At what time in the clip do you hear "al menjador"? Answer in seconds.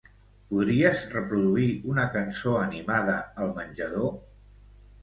3.45-4.15